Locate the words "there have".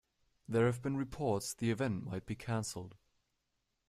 0.47-0.81